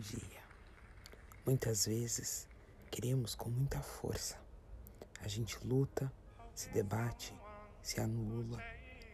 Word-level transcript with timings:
dia. 0.00 0.42
Muitas 1.46 1.86
vezes 1.86 2.48
queremos 2.90 3.34
com 3.34 3.48
muita 3.48 3.80
força. 3.80 4.36
A 5.20 5.28
gente 5.28 5.56
luta, 5.64 6.12
se 6.54 6.68
debate, 6.70 7.32
se 7.82 8.00
anula 8.00 8.62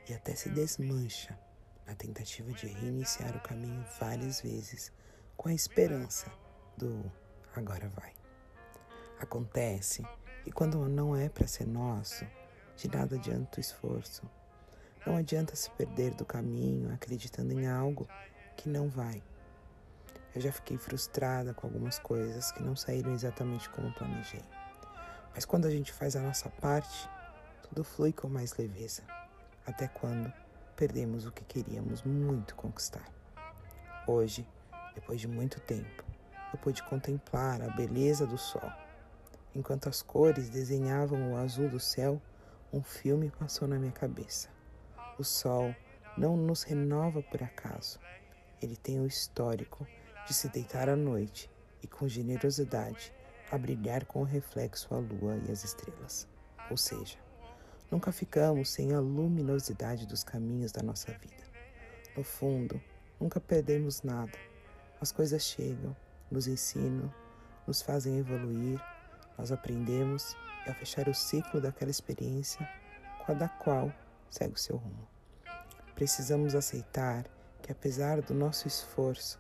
e 0.09 0.15
até 0.15 0.35
se 0.35 0.49
desmancha 0.49 1.39
na 1.87 1.95
tentativa 1.95 2.51
de 2.53 2.67
reiniciar 2.67 3.37
o 3.37 3.41
caminho 3.41 3.85
várias 4.01 4.41
vezes 4.41 4.91
com 5.37 5.49
a 5.49 5.55
esperança 5.55 6.33
do 6.77 7.11
agora 7.55 7.89
vai. 7.89 8.13
Acontece 9.21 10.03
que 10.43 10.51
quando 10.51 10.89
não 10.89 11.15
é 11.15 11.29
para 11.29 11.47
ser 11.47 11.67
nosso, 11.67 12.27
de 12.77 12.89
nada 12.89 13.17
adianta 13.17 13.59
o 13.59 13.61
esforço. 13.61 14.29
Não 15.07 15.17
adianta 15.17 15.55
se 15.55 15.71
perder 15.73 16.15
do 16.15 16.25
caminho 16.25 16.93
acreditando 16.93 17.53
em 17.53 17.67
algo 17.67 18.09
que 18.57 18.69
não 18.69 18.89
vai. 18.89 19.23
Eu 20.35 20.41
já 20.41 20.51
fiquei 20.51 20.77
frustrada 20.77 21.55
com 21.55 21.69
algumas 21.69 21.99
coisas 21.99 22.51
que 22.51 22.63
não 22.63 22.75
saíram 22.75 23.13
exatamente 23.13 23.71
como 23.71 23.95
planejei. 23.95 24.43
Mas 25.33 25.45
quando 25.45 25.67
a 25.67 25.71
gente 25.71 25.93
faz 25.93 26.17
a 26.17 26.21
nossa 26.21 26.49
parte, 26.49 27.09
tudo 27.63 27.85
flui 27.85 28.13
com 28.13 28.29
mais 28.29 28.57
leveza. 28.57 29.03
Até 29.65 29.87
quando 29.87 30.33
perdemos 30.75 31.25
o 31.25 31.31
que 31.31 31.45
queríamos 31.45 32.03
muito 32.03 32.57
conquistar. 32.57 33.05
Hoje, 34.09 34.45
depois 34.95 35.21
de 35.21 35.29
muito 35.29 35.61
tempo, 35.61 36.05
eu 36.53 36.59
pude 36.59 36.83
contemplar 36.83 37.63
a 37.63 37.71
beleza 37.71 38.27
do 38.27 38.37
sol. 38.37 38.73
Enquanto 39.55 39.89
as 39.89 40.03
cores 40.03 40.51
desenhavam 40.51 41.33
o 41.33 41.37
azul 41.37 41.69
do 41.69 41.79
céu, 41.79 42.21
um 42.73 42.83
filme 42.83 43.31
passou 43.39 43.69
na 43.69 43.79
minha 43.79 43.93
cabeça. 43.93 44.49
O 45.17 45.23
sol 45.23 45.73
não 46.19 46.37
nos 46.37 46.65
renova 46.65 47.23
por 47.23 47.41
acaso. 47.41 48.01
Ele 48.61 48.77
tem 48.77 49.01
o 49.01 49.07
histórico 49.07 49.87
de 50.27 50.35
se 50.35 50.49
deitar 50.49 50.89
à 50.89 50.97
noite 50.97 51.51
e, 51.83 51.87
com 51.87 52.09
generosidade, 52.09 53.13
a 53.51 53.59
brilhar 53.59 54.05
com 54.07 54.21
o 54.21 54.25
reflexo 54.25 54.95
a 54.95 54.99
lua 54.99 55.37
e 55.47 55.51
as 55.51 55.65
estrelas. 55.65 56.27
Ou 56.71 56.77
seja, 56.77 57.19
nunca 57.91 58.11
ficamos 58.11 58.71
sem 58.71 58.95
a 58.95 59.01
luminosidade 59.01 60.07
dos 60.07 60.25
caminhos 60.25 60.73
da 60.73 60.83
nossa 60.83 61.13
vida. 61.13 61.45
No 62.17 62.25
fundo, 62.25 62.81
nunca 63.21 63.41
perdemos 63.41 64.03
nada. 64.03 64.39
As 65.01 65.13
coisas 65.13 65.43
chegam, 65.43 65.95
nos 66.31 66.47
ensinam, 66.47 67.13
nos 67.67 67.83
fazem 67.83 68.19
evoluir, 68.19 68.81
nós 69.37 69.53
aprendemos 69.53 70.37
e 70.67 70.69
ao 70.71 70.75
fechar 70.75 71.09
o 71.09 71.15
ciclo 71.15 71.61
daquela 71.61 71.91
experiência, 71.91 72.67
cada 73.27 73.49
qual 73.49 73.93
segue 74.31 74.55
o 74.55 74.59
seu 74.59 74.77
rumo. 74.77 75.09
Precisamos 75.95 76.55
aceitar 76.55 77.27
que, 77.63 77.71
apesar 77.71 78.21
do 78.21 78.35
nosso 78.35 78.67
esforço, 78.67 79.39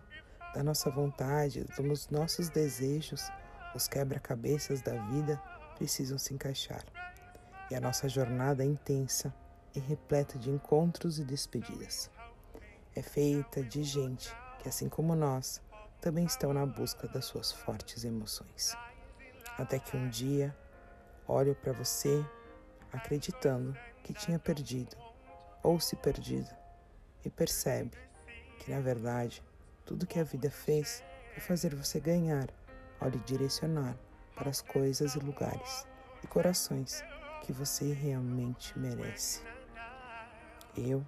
da 0.55 0.62
nossa 0.62 0.88
vontade, 0.88 1.64
dos 1.64 2.08
nossos 2.08 2.48
desejos, 2.48 3.30
os 3.74 3.88
quebra-cabeças 3.88 4.80
da 4.80 4.94
vida 5.10 5.42
precisam 5.77 6.16
se 6.16 6.33
encaixar. 6.33 6.84
E 7.70 7.74
a 7.74 7.80
nossa 7.80 8.08
jornada 8.08 8.62
é 8.62 8.66
intensa 8.66 9.34
e 9.75 9.80
repleta 9.80 10.38
de 10.38 10.50
encontros 10.50 11.19
e 11.19 11.25
despedidas. 11.25 12.08
É 12.94 13.02
feita 13.02 13.62
de 13.64 13.82
gente 13.82 14.34
que, 14.60 14.69
assim 14.69 14.88
como 14.88 15.16
nós, 15.16 15.60
também 16.00 16.25
estão 16.25 16.52
na 16.52 16.64
busca 16.64 17.08
das 17.08 17.25
suas 17.25 17.50
fortes 17.50 18.05
emoções. 18.05 18.77
Até 19.58 19.80
que 19.80 19.97
um 19.97 20.08
dia 20.08 20.56
olho 21.27 21.55
para 21.56 21.72
você 21.72 22.25
acreditando 22.92 23.77
que 24.05 24.12
tinha 24.12 24.38
perdido 24.38 24.97
ou 25.62 25.80
se 25.80 25.97
perdido 25.97 26.48
e 27.25 27.30
percebe 27.30 27.97
que, 28.60 28.70
na 28.70 28.80
verdade, 28.80 29.43
tudo 29.84 30.06
que 30.06 30.19
a 30.19 30.25
vida 30.25 30.50
fez 30.50 31.05
foi 31.33 31.41
fazer 31.43 31.75
você 31.75 32.00
ganhar 32.00 32.49
ao 33.00 33.09
lhe 33.09 33.19
direcionar 33.21 33.97
para 34.34 34.50
as 34.50 34.61
coisas 34.61 35.15
e 35.15 35.19
lugares 35.19 35.87
e 36.22 36.27
corações 36.27 37.03
que 37.43 37.53
você 37.53 37.93
realmente 37.93 38.78
merece. 38.78 39.43
Eu, 40.77 41.05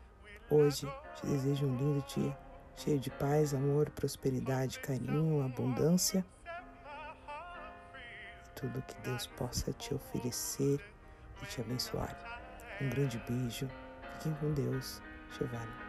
hoje, 0.50 0.86
te 1.16 1.26
desejo 1.26 1.66
um 1.66 1.76
lindo 1.76 2.04
dia, 2.06 2.36
cheio 2.76 3.00
de 3.00 3.10
paz, 3.10 3.54
amor, 3.54 3.90
prosperidade, 3.90 4.78
carinho, 4.80 5.44
abundância 5.44 6.24
e 8.44 8.48
tudo 8.54 8.82
que 8.82 9.00
Deus 9.00 9.26
possa 9.26 9.72
te 9.72 9.94
oferecer 9.94 10.80
e 11.42 11.46
te 11.46 11.60
abençoar. 11.60 12.16
Um 12.80 12.90
grande 12.90 13.18
beijo, 13.28 13.68
fiquem 14.14 14.34
com 14.34 14.52
Deus, 14.52 15.00
Giovanni. 15.36 15.85